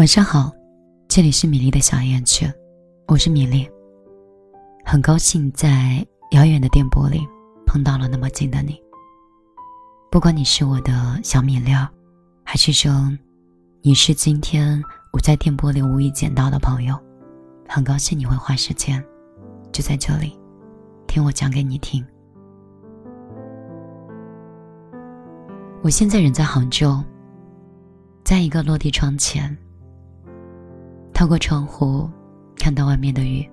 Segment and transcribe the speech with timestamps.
[0.00, 0.50] 晚上好，
[1.08, 2.50] 这里是米粒的小夜曲，
[3.06, 3.68] 我是米粒。
[4.82, 7.20] 很高兴在遥远的电波里
[7.66, 8.80] 碰到了那么近的你。
[10.10, 11.70] 不管你是我的小米粒，
[12.42, 12.90] 还是说
[13.82, 14.82] 你是今天
[15.12, 16.98] 我在电波里无意捡到的朋友，
[17.68, 19.04] 很高兴你会花时间
[19.70, 20.32] 就在这里
[21.06, 22.02] 听我讲给你听。
[25.82, 27.04] 我现在人在杭州，
[28.24, 29.54] 在一个落地窗前。
[31.20, 32.08] 透过窗户，
[32.56, 33.46] 看到外面的雨。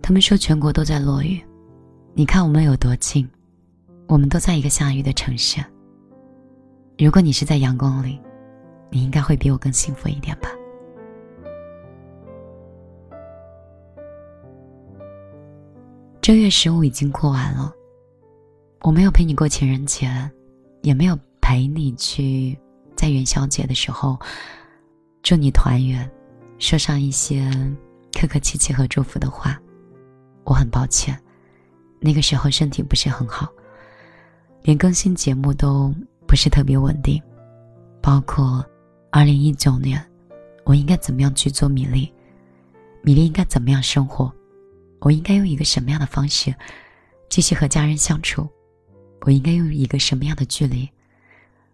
[0.00, 1.38] 他们说全国都在落雨，
[2.14, 3.28] 你看我们有多近？
[4.06, 5.62] 我们都在一个下雨的城市。
[6.96, 8.18] 如果你是在阳光里，
[8.88, 10.48] 你应该会比我更幸福一点吧。
[16.22, 17.70] 正月十五已经过完了，
[18.80, 20.08] 我没有陪你过情人节，
[20.80, 22.58] 也没有陪你去
[22.96, 24.18] 在元宵节的时候。
[25.22, 26.10] 祝你团圆，
[26.58, 27.50] 说上一些
[28.18, 29.60] 客客气气和祝福的话。
[30.44, 31.14] 我很抱歉，
[32.00, 33.46] 那个时候身体不是很好，
[34.62, 35.94] 连更新节目都
[36.26, 37.22] 不是特别稳定。
[38.00, 38.64] 包括
[39.10, 40.02] 二零一九年，
[40.64, 42.10] 我应该怎么样去做米粒？
[43.02, 44.32] 米粒应该怎么样生活？
[45.00, 46.54] 我应该用一个什么样的方式
[47.28, 48.48] 继续和家人相处？
[49.22, 50.88] 我应该用一个什么样的距离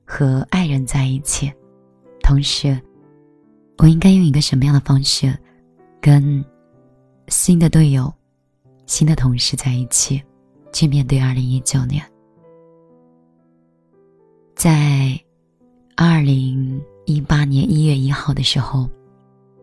[0.04, 1.52] 和爱人在一起？
[2.20, 2.76] 同时。
[3.78, 5.36] 我应该用一个什么样的方式，
[6.00, 6.44] 跟
[7.28, 8.12] 新的队友、
[8.86, 10.22] 新的同事在一起，
[10.72, 12.04] 去面对二零一九年？
[14.54, 15.18] 在
[15.96, 18.88] 二零一八年一月一号的时候，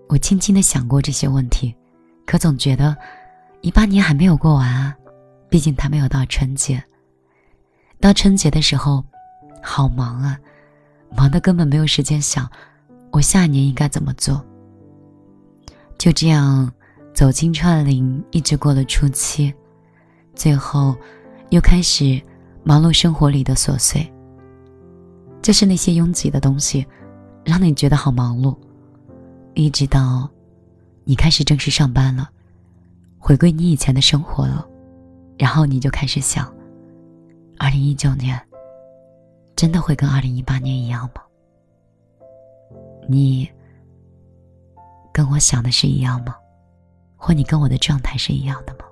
[0.09, 1.73] 我轻轻的想过这些问题，
[2.25, 2.95] 可总觉得
[3.61, 4.95] 一八年还没有过完啊，
[5.49, 6.83] 毕竟他没有到春节。
[7.99, 9.03] 到春节的时候，
[9.63, 10.37] 好忙啊，
[11.15, 12.47] 忙的根本没有时间想。
[13.11, 14.43] 我下一年应该怎么做？
[15.97, 16.71] 就这样
[17.13, 19.53] 走进串林，一直过了初七，
[20.33, 20.95] 最后
[21.49, 22.19] 又开始
[22.63, 24.11] 忙碌生活里的琐碎。
[25.41, 26.85] 就是那些拥挤的东西，
[27.43, 28.55] 让你觉得好忙碌。
[29.53, 30.29] 一直到
[31.03, 32.29] 你开始正式上班了，
[33.19, 34.65] 回归你以前的生活了，
[35.37, 36.51] 然后你就开始想：
[37.57, 38.39] 二零一九年
[39.55, 41.21] 真的会跟二零一八年一样吗？
[43.11, 43.49] 你
[45.11, 46.33] 跟我想的是一样吗？
[47.17, 48.85] 或你跟我的状态是一样的吗？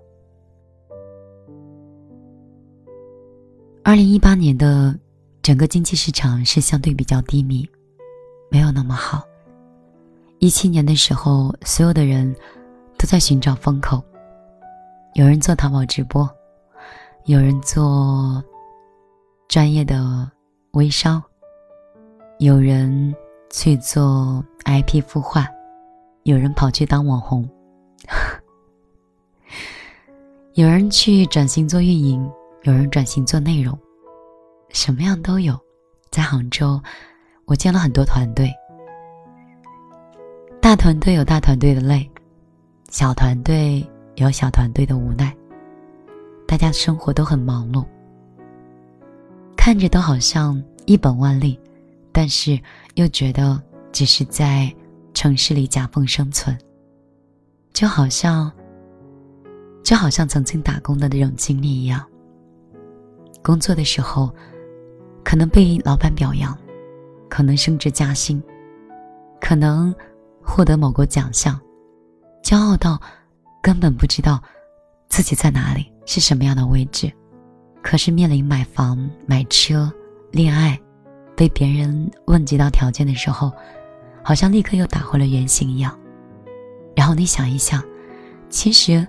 [3.84, 4.94] 二零一八年的
[5.42, 7.68] 整个经济市场是相对比较低迷，
[8.52, 9.24] 没有那么好。
[10.40, 12.36] 一七年的时候，所有的人
[12.98, 14.04] 都在寻找风口，
[15.16, 16.30] 有人做淘宝直播，
[17.26, 18.44] 有人做
[19.48, 20.30] 专业的
[20.74, 21.24] 微商，
[22.40, 23.16] 有人。
[23.52, 25.48] 去做 IP 孵化，
[26.24, 27.50] 有人跑去当网红，
[30.54, 32.30] 有人去转型做运营，
[32.64, 33.78] 有人转型做内容，
[34.70, 35.60] 什么样都有。
[36.12, 36.82] 在杭州，
[37.46, 38.52] 我见了很多团队，
[40.60, 42.10] 大团队有大团队的累，
[42.90, 45.36] 小团队有小团队的无奈，
[46.48, 47.86] 大家生活都很忙碌，
[49.56, 51.60] 看着都好像一本万利。
[52.12, 52.60] 但是
[52.96, 53.62] 又觉得
[53.92, 54.74] 只是在
[55.14, 56.58] 城市里夹缝生存，
[57.74, 58.52] 就好像
[59.84, 62.06] 就好像曾经打工的那种经历一样。
[63.44, 64.34] 工作的时候，
[65.24, 66.58] 可能被老板表扬，
[67.30, 68.42] 可能升职加薪，
[69.40, 69.94] 可能
[70.42, 71.60] 获得某个奖项，
[72.44, 73.00] 骄傲到
[73.62, 74.42] 根本不知道
[75.08, 77.12] 自己在哪里，是什么样的位置。
[77.82, 79.92] 可是面临买房、买车、
[80.32, 80.80] 恋爱。
[81.40, 83.50] 被别人问及到条件的时候，
[84.22, 85.98] 好像立刻又打回了原形一样。
[86.94, 87.82] 然后你想一想，
[88.50, 89.08] 其实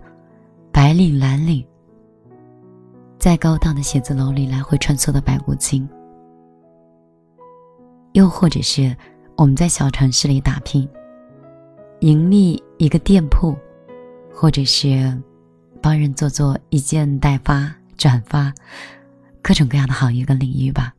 [0.70, 1.66] 白领、蓝领
[3.18, 5.88] 在高档的写字楼里来回穿梭的白骨精，
[8.12, 8.97] 又或者是
[9.36, 10.88] 我们在小城市里打拼，
[11.98, 13.56] 盈利一个店铺，
[14.32, 15.21] 或者是
[15.82, 18.54] 帮人做做一件代发、转发，
[19.42, 20.94] 各种各样的行业跟领域吧。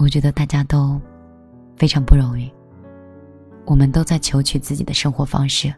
[0.00, 0.98] 我觉得大家都
[1.76, 2.50] 非常不容易，
[3.66, 5.72] 我们都在求取自己的生活方式，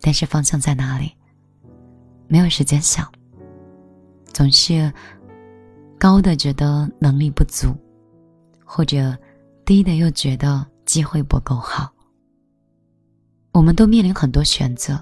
[0.00, 1.12] 但是方向在哪里？
[2.26, 3.08] 没有时间想，
[4.24, 4.92] 总是
[6.00, 7.72] 高的觉得能力不足，
[8.64, 9.16] 或者
[9.64, 11.92] 低的又觉得机会不够好。
[13.52, 15.00] 我们都面临很多选择，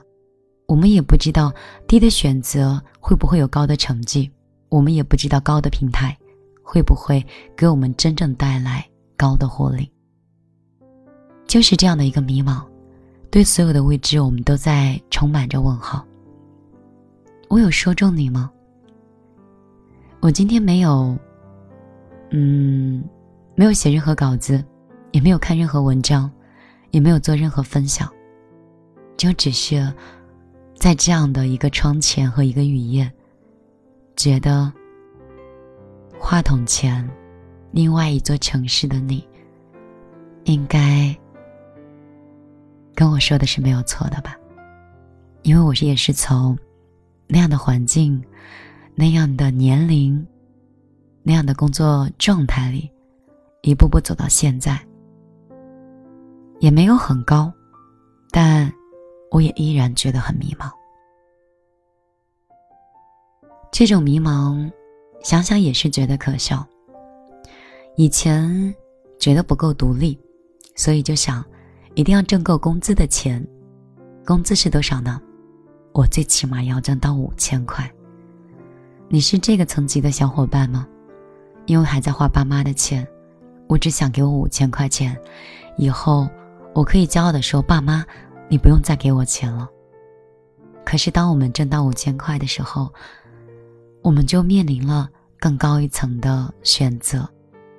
[0.66, 1.50] 我们也不知道
[1.88, 4.30] 低的选择会不会有高的成绩，
[4.68, 6.14] 我们也不知道高的平台。
[6.62, 7.24] 会不会
[7.56, 9.90] 给我们真正带来高的获利？
[11.46, 12.64] 就是这样的一个迷茫，
[13.30, 16.06] 对所有的未知，我们都在充满着问号。
[17.48, 18.50] 我有说中你吗？
[20.20, 21.14] 我今天没有，
[22.30, 23.04] 嗯，
[23.54, 24.64] 没有写任何稿子，
[25.10, 26.30] 也没有看任何文章，
[26.90, 28.10] 也没有做任何分享，
[29.16, 29.92] 就只是
[30.74, 33.12] 在这样的一个窗前和一个雨夜，
[34.16, 34.72] 觉得
[36.24, 37.06] 话筒前
[37.72, 39.28] 另外一座城市的你，
[40.44, 41.14] 应该
[42.94, 44.36] 跟我说的是没有错的吧？
[45.42, 46.56] 因为我也是从。
[47.28, 48.22] 那样的环境，
[48.94, 50.26] 那样的年龄，
[51.22, 52.90] 那样的工作状态里，
[53.62, 54.78] 一步步走到现在，
[56.60, 57.50] 也没有很高，
[58.30, 58.70] 但
[59.30, 60.70] 我也依然觉得很迷茫。
[63.70, 64.70] 这种迷茫，
[65.22, 66.66] 想想也是觉得可笑。
[67.96, 68.74] 以前
[69.18, 70.18] 觉得不够独立，
[70.74, 71.44] 所以就想
[71.94, 73.46] 一定要挣够工资的钱。
[74.24, 75.20] 工资是多少呢？
[75.92, 77.90] 我最起码要挣到五千块。
[79.08, 80.86] 你是这个层级的小伙伴吗？
[81.66, 83.06] 因为还在花爸妈的钱，
[83.68, 85.16] 我只想给我五千块钱，
[85.76, 86.26] 以后
[86.74, 88.04] 我可以骄傲的说：“爸妈，
[88.48, 89.68] 你不用再给我钱了。”
[90.84, 92.92] 可是当我们挣到五千块的时候，
[94.02, 95.08] 我们就面临了
[95.40, 97.28] 更高一层的选择。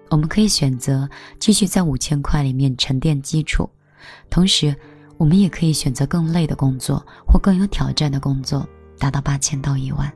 [0.10, 1.10] 我们可以选择
[1.40, 3.70] 继续在五千块里面沉淀基础，
[4.30, 4.76] 同时。
[5.16, 8.68] 我们也可以选择更累的工作或更有挑战的工作，
[8.98, 10.12] 达到八千到一万。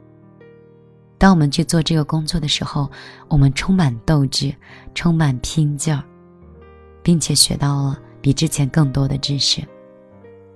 [1.19, 2.91] 当我们去做这个工作的时候，
[3.29, 4.53] 我们充满斗志，
[4.95, 6.03] 充满拼劲儿，
[7.03, 9.61] 并且学到了比之前更多的知识。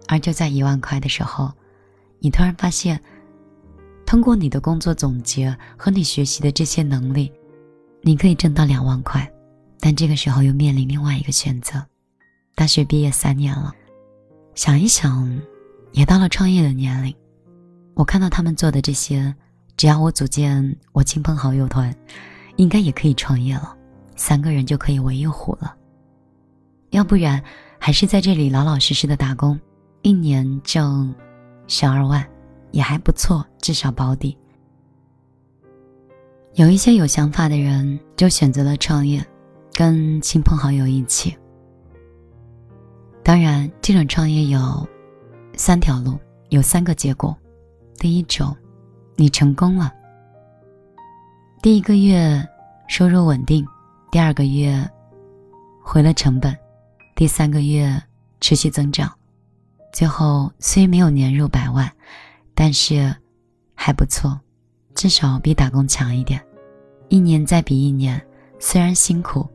[0.08, 1.50] 而就在一万块的时候，
[2.20, 3.00] 你突然发现，
[4.12, 7.32] 通过你的工作总结和你学习的这些能力，
[8.02, 9.26] 你可以挣到两万块。
[9.80, 11.82] 但这个时候又面临另外一个选择：
[12.54, 13.74] 大学毕业三年了。
[14.54, 15.40] 想一想，
[15.94, 17.16] 也到了创业的年龄。
[17.94, 19.34] 我看到他们做的这些，
[19.78, 21.96] 只要我组建我亲朋好友团，
[22.58, 23.74] 应该也可以创业了。
[24.18, 25.74] 三个人就可以围一虎了。
[26.90, 27.42] 要不然，
[27.80, 29.58] 还是在这里老老实实的打工，
[30.02, 31.16] 一年挣
[31.66, 32.28] 十二万，
[32.72, 34.38] 也还不错，至少保底。
[36.54, 39.26] 有一些有想法的人，就选择了创业，
[39.74, 41.36] 跟亲朋好友一起。
[43.24, 44.88] 当然，这种创业有
[45.56, 46.20] 三条路，
[46.50, 47.38] 有三个结果。
[47.98, 48.56] 第一种，
[49.16, 49.94] 你成功了，
[51.62, 52.44] 第一个月
[52.88, 53.66] 收入稳定，
[54.12, 54.90] 第二个月
[55.84, 56.58] 回了成本，
[57.16, 58.02] 第三个月
[58.40, 59.10] 持续增长，
[59.94, 61.90] 最后虽没有年入百万，
[62.54, 63.16] 但是
[63.74, 64.40] 还不错，
[64.96, 66.42] 至少比打工强一点。
[67.10, 68.22] 一年再比一年，
[68.60, 69.48] 虽然辛苦，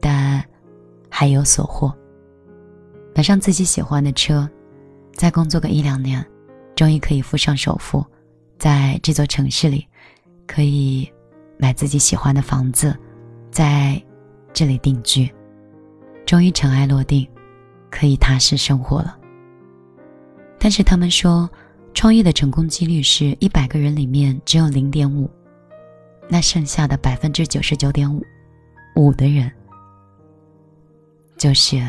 [0.00, 0.44] 但
[1.08, 1.94] 还有所获。
[3.14, 4.48] 买上自己喜欢的车，
[5.12, 6.24] 再工作个一两年，
[6.74, 8.04] 终于可以付上首付，
[8.58, 9.86] 在这座城市里，
[10.46, 11.08] 可以
[11.56, 12.96] 买自己喜欢的房子，
[13.52, 14.02] 在
[14.52, 15.32] 这里定居，
[16.26, 17.28] 终于尘埃落定，
[17.90, 19.16] 可以踏实生活了。
[20.58, 21.48] 但是他们说，
[21.94, 25.30] 创业的成功几率是一百个人里面只有零点五，
[26.28, 28.22] 那剩下的百分之九十九点五
[28.96, 29.50] 五的人，
[31.38, 31.80] 就是。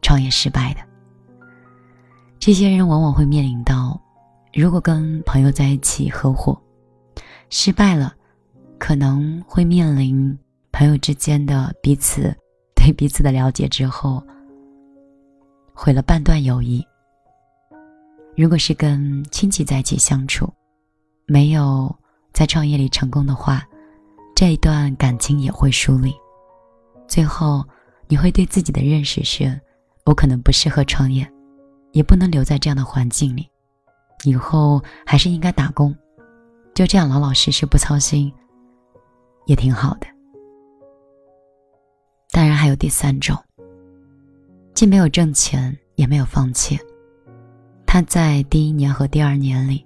[0.00, 0.80] 创业失败的
[2.38, 4.00] 这些人，往往会面临到，
[4.54, 6.58] 如果跟朋友在一起合伙，
[7.50, 8.14] 失败了，
[8.78, 10.38] 可能会面临
[10.72, 12.34] 朋友之间的彼此
[12.74, 14.22] 对彼此的了解之后，
[15.74, 16.82] 毁了半段友谊。
[18.38, 20.48] 如果是跟亲戚在一起相处，
[21.26, 21.92] 没有
[22.32, 23.66] 在创业里成功的话，
[24.32, 26.14] 这一段感情也会疏离。
[27.08, 27.64] 最后，
[28.06, 29.60] 你会对自己的认识是。
[30.04, 31.28] 我可能不适合创业，
[31.92, 33.46] 也不能留在这样的环境里，
[34.24, 35.94] 以后还是应该打工，
[36.74, 38.32] 就这样老老实实不操心，
[39.46, 40.06] 也挺好的。
[42.30, 43.36] 当然还有第三种，
[44.74, 46.78] 既没有挣钱，也没有放弃，
[47.90, 49.82] 他在第一年和第二年里，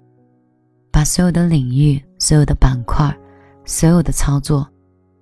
[0.91, 3.09] 把所有的领域、所有的板块、
[3.63, 4.67] 所有的操作，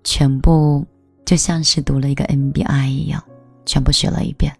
[0.03, 0.83] 全部
[1.23, 3.23] 就像是读了一个 MBA 一样，
[3.67, 4.51] 全部学了一遍。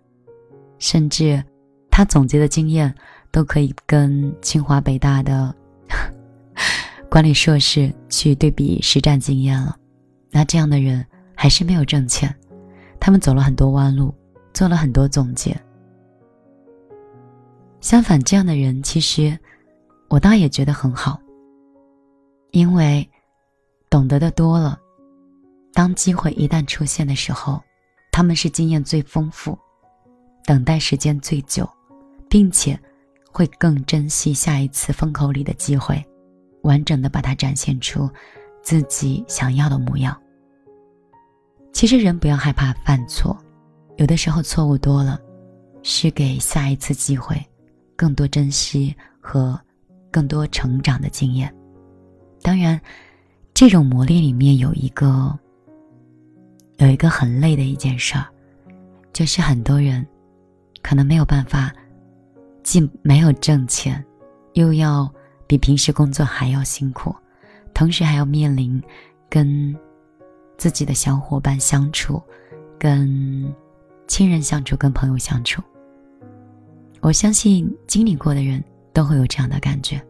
[0.77, 1.43] 甚至，
[1.89, 2.93] 他总结的经验
[3.31, 5.53] 都可以跟清华北大的
[7.09, 9.75] 管理硕士去对比实战经验了。
[10.29, 12.33] 那这样的人还是没有挣钱，
[12.99, 14.13] 他们走了很多弯路，
[14.53, 15.59] 做了很多总结。
[17.81, 19.37] 相反，这样的人其实
[20.07, 21.19] 我倒也觉得很好，
[22.51, 23.07] 因为
[23.89, 24.79] 懂得的多了，
[25.73, 27.61] 当机会一旦出现的时候，
[28.11, 29.57] 他们是经验最丰富。
[30.43, 31.69] 等待时间最久，
[32.27, 32.79] 并且
[33.31, 36.03] 会更珍惜下一次风口里的机会，
[36.63, 38.09] 完整的把它展现出
[38.61, 40.19] 自己想要的模样。
[41.73, 43.37] 其实人不要害怕犯错，
[43.97, 45.19] 有的时候错误多了，
[45.83, 47.39] 是给下一次机会，
[48.01, 49.59] 更多珍惜和
[50.09, 51.53] 更多成长的经验。
[52.41, 52.81] 当然，
[53.53, 55.37] 这种磨练里面有一个
[56.77, 58.25] 有一个很累的一件事儿，
[59.13, 60.03] 就是很多人
[60.81, 61.71] 可能没有办法，
[62.63, 64.03] 既没有挣钱，
[64.53, 65.07] 又要
[65.45, 67.15] 比平时工作还要辛苦，
[67.71, 68.81] 同时还要面临
[69.29, 69.77] 跟。
[70.57, 72.21] 自己的小伙伴相处，
[72.77, 73.51] 跟
[74.05, 75.59] 亲人相处，跟朋友相处，
[77.01, 80.01] 我相信经历过的人都会有这样的感觉。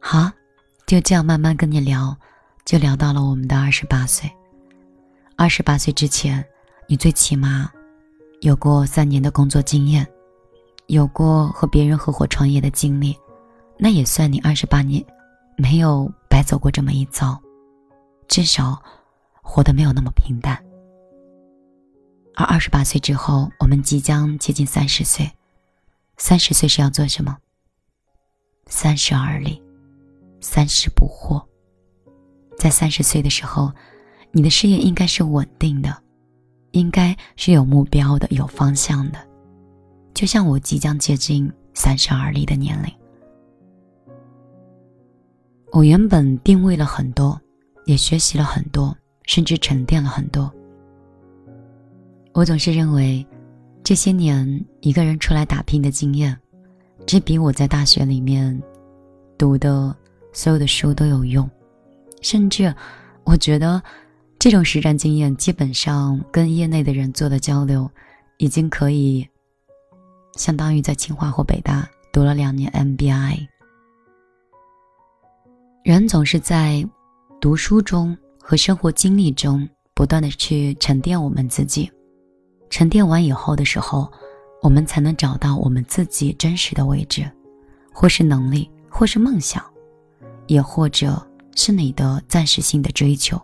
[0.00, 0.30] 好，
[0.86, 2.16] 就这样慢慢跟你聊，
[2.64, 4.30] 就聊到了我们的二十八岁。
[5.36, 6.44] 二十八岁之前，
[6.86, 7.70] 你最起码
[8.40, 10.06] 有过三年的工作经验，
[10.86, 13.16] 有过和别人合伙创业的经历，
[13.78, 15.04] 那也算你二十八年
[15.56, 16.10] 没有。
[16.30, 17.40] 白走过这么一遭，
[18.28, 18.80] 至少
[19.42, 20.62] 活得没有那么平淡。
[22.38, 25.28] 而二十八岁之后，我们即将接近三十岁，
[26.18, 27.36] 三十岁是要做什么？
[28.68, 29.60] 三十而立，
[30.40, 31.44] 三十不惑。
[32.56, 33.72] 在三十岁的时候，
[34.30, 36.00] 你的事业应该是稳定的，
[36.70, 39.18] 应该是有目标的、有方向的。
[40.14, 42.94] 就像我即将接近三十而立的年龄。
[45.72, 47.40] 我原本定位了很多，
[47.84, 50.48] 也学习了很多，甚至沉淀了很多。
[52.32, 53.26] 我总是认为，
[53.82, 56.38] 这些年一个人出来打拼的经验，
[57.06, 58.60] 只比我在大学里面
[59.36, 59.94] 读的
[60.32, 61.48] 所有的书都有用。
[62.20, 62.72] 甚至，
[63.24, 63.82] 我觉得
[64.38, 67.90] 这种实战经验，基本上跟业内的人做的交流，
[68.36, 69.26] 已经可以
[70.36, 73.46] 相当于在清华或北大读了两年 MBA。
[75.84, 76.86] 人总是在
[77.40, 81.90] 读书中和生活经历中不断的去沉淀我们自己，
[82.70, 84.10] 沉淀完以后的时候，
[84.62, 87.30] 我们才能找到我们自己真实的位置，
[87.92, 89.64] 或是能力，或是梦想，
[90.46, 93.40] 也或者是你的暂时性的追求。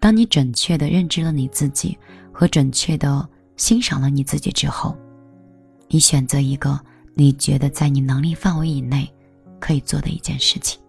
[0.00, 1.98] 当你准确的认知了你自己，
[2.32, 4.96] 和准确的欣赏了你自己之后，
[5.88, 6.78] 你选择一个
[7.14, 9.12] 你觉得在你能力范围以内
[9.58, 10.80] 可以做的一件事情。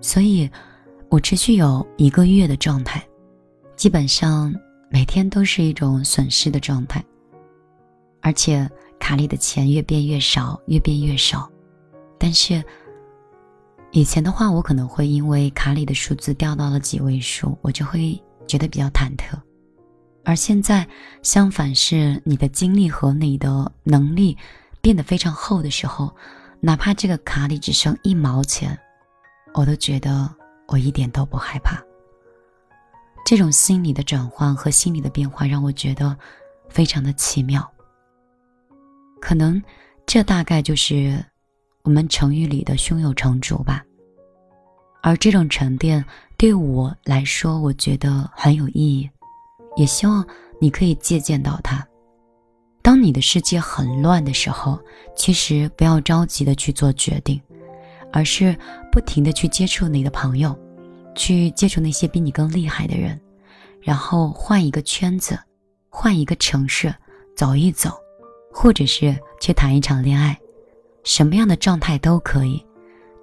[0.00, 0.50] 所以，
[1.10, 3.06] 我持续有一个月的状态，
[3.76, 4.54] 基本上
[4.90, 7.04] 每天都是一种损失的状态，
[8.22, 8.68] 而且
[8.98, 11.50] 卡里的钱越变越少，越变越少。
[12.18, 12.62] 但是，
[13.90, 19.38] 以前的话，我可能会因为卡里的数字掉到了几位数，我就会觉得比较忐忑。
[20.24, 20.86] 而现在，
[21.22, 24.36] 相反是你的精力和你的能力
[24.80, 26.14] 变得非常厚的时候，
[26.60, 28.78] 哪怕这个卡里只剩一毛钱。
[29.54, 30.28] 我都觉得
[30.66, 31.82] 我一点都不害怕。
[33.28, 36.16] 这种心理的转换和心理的变化让我觉得
[36.70, 37.70] 非常的奇妙。
[39.20, 39.62] 可能
[40.06, 41.22] 这大概就是
[41.82, 43.84] 我们成语里的“胸有成竹”吧。
[45.02, 46.02] 而这种沉淀
[46.38, 49.10] 对我来说，我觉得很有意义，
[49.76, 50.26] 也希望
[50.58, 51.86] 你可以借鉴到它。
[52.80, 54.80] 当你的世界很乱的时候，
[55.14, 57.38] 其实不要着急的去做决定。
[58.10, 58.56] 而是
[58.90, 60.58] 不停的去接触你的朋友，
[61.18, 63.20] 去接触那些比你更厉害的人，
[63.82, 65.38] 然后换一个圈子，
[65.90, 66.94] 换一个城市
[67.36, 67.90] 走一走，
[68.50, 70.38] 或者是去谈一场恋爱，
[71.02, 72.64] 什么样的状态都可以，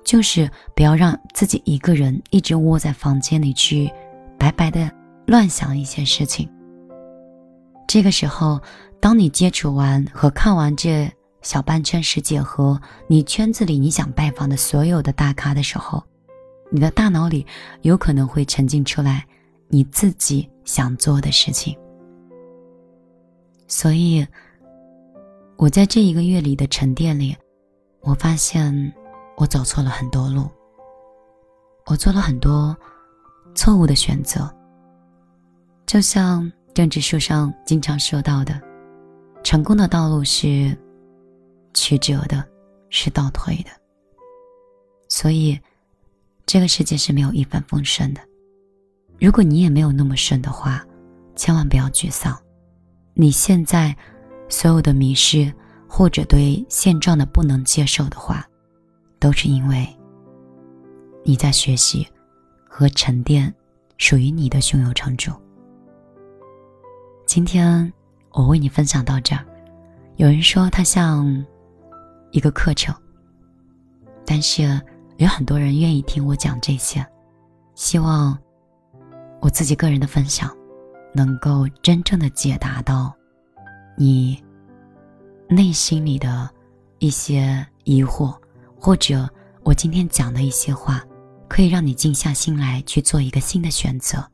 [0.04, 3.90] 就是不要让自己一个人一直窝在房间里去
[4.38, 4.92] 白白的
[5.26, 6.48] 乱想一些事情。
[7.88, 8.62] 这个时候，
[9.00, 11.10] 当你接触完和看完这。
[11.42, 16.04] 小半圈世界和你圈子里你想拜访的所有的大咖的时候，
[16.76, 17.48] 你的大脑里
[17.84, 19.26] 有可能会沉浸出来
[19.70, 21.74] 你自己想做的事情。
[23.66, 24.28] 所以，
[25.56, 27.34] 我在这一个月里的沉淀里，
[28.02, 28.94] 我发现
[29.38, 30.50] 我走错了很多路，
[31.86, 32.76] 我做了很多
[33.56, 34.54] 错误的选择。
[35.86, 38.62] 就像政治书上经常说到的，
[39.46, 40.78] 成功的道路是。
[41.78, 42.42] 曲折的，
[42.90, 43.70] 是倒退的。
[45.10, 45.60] 所以，
[46.46, 48.22] 这个世界是没有一帆风顺的。
[49.20, 50.86] 如果你也没有那么顺的话，
[51.36, 52.38] 千万不要沮丧。
[53.14, 53.96] 你现在
[54.50, 55.52] 所有的迷失，
[55.88, 58.46] 或者对现状的不能接受的话，
[59.20, 59.88] 都是因为
[61.24, 62.08] 你在学习
[62.70, 63.54] 和沉淀
[63.98, 65.32] 属于你的胸有成竹。
[67.26, 67.92] 今天
[68.32, 69.44] 我为你分享到这儿。
[70.18, 71.46] 有人说它像
[72.32, 72.96] 一个课程，
[74.26, 74.80] 但是
[75.18, 77.06] 有很多人愿意听我讲这些。
[77.74, 78.38] 希望
[79.42, 80.50] 我自己个人的分享，
[81.14, 83.14] 能够真正的解答到
[83.98, 84.42] 你
[85.50, 86.50] 内心里的
[87.00, 88.36] 一些疑惑，
[88.80, 89.30] 或者
[89.64, 91.04] 我今天讲的一些话，
[91.48, 94.26] 可以让你静下心来去做一个新的选择。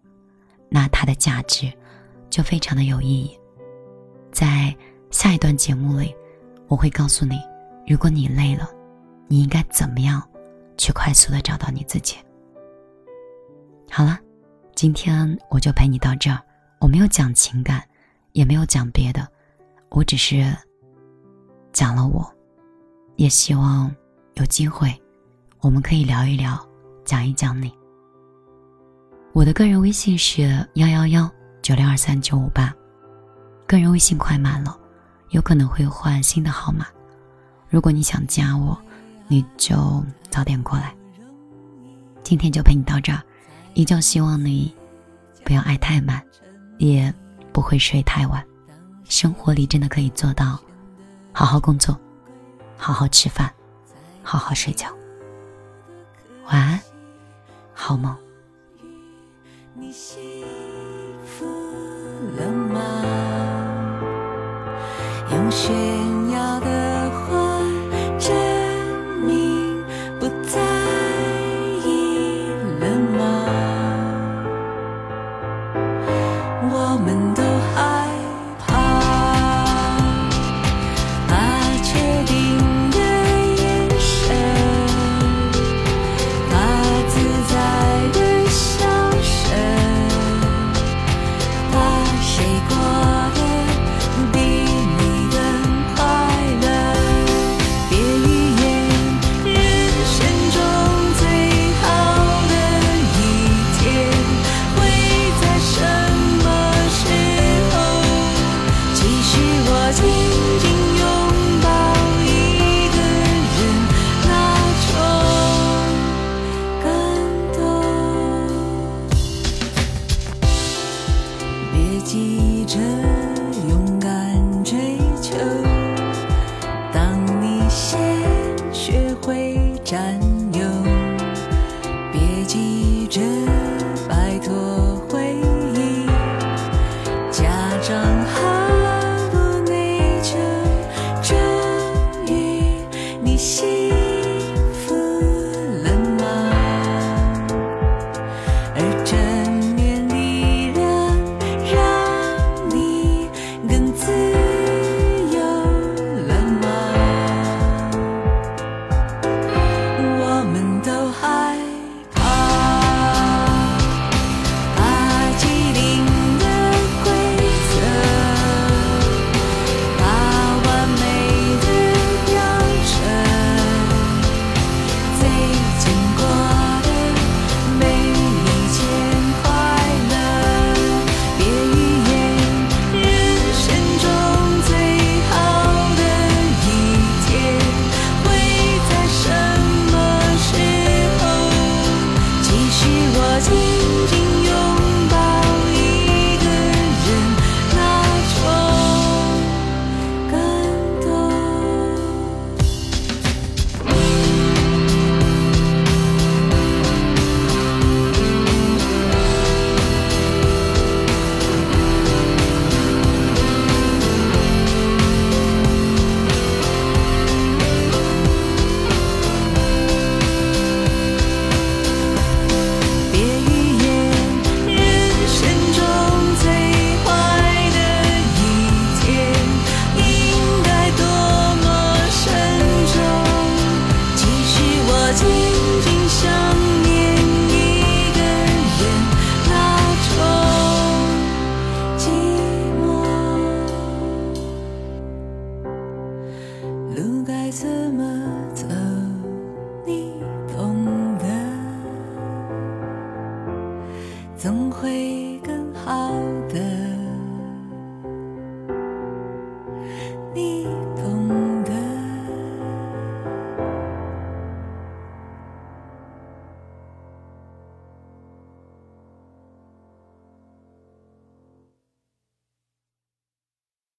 [0.70, 1.72] 那它的价值
[2.30, 3.38] 就非常的有意义。
[4.32, 4.76] 在
[5.10, 6.16] 下一段节目里，
[6.68, 7.40] 我会告诉你，
[7.86, 8.70] 如果你累了，
[9.28, 10.22] 你应该怎么样
[10.78, 12.18] 去快速的找到你自己。
[13.90, 14.18] 好了，
[14.76, 16.40] 今天我就陪你到这儿。
[16.80, 17.84] 我没有讲情感，
[18.32, 19.28] 也没有讲别的，
[19.90, 20.56] 我只是
[21.72, 22.28] 讲了我，
[23.18, 23.94] 也希望
[24.34, 24.92] 有机会，
[25.60, 26.58] 我们可以聊一聊，
[27.06, 27.72] 讲一讲你。
[29.34, 31.30] 我的个人微信是幺幺幺
[31.62, 32.74] 九六二三九五八，
[33.68, 34.76] 个人微信快满了，
[35.30, 36.88] 有可能会换新的号码。
[37.70, 38.76] 如果你想加我，
[39.32, 40.94] 你就早点过来。
[42.22, 43.22] 今天就陪你到这儿，
[43.76, 44.76] 依旧希望你
[45.46, 46.22] 不要爱太满，
[46.80, 47.14] 也
[47.54, 48.46] 不会睡太晚。
[49.06, 50.60] 生活里真的可以做到，
[51.32, 51.98] 好好工作，
[52.76, 53.50] 好好吃饭，
[54.22, 54.90] 好好睡觉。
[56.48, 56.78] 晚安，
[57.74, 58.14] 好梦。
[59.74, 60.20] 你幸
[61.26, 61.46] 福
[62.36, 62.82] 了吗？
[65.32, 65.72] 用炫
[66.32, 66.71] 耀的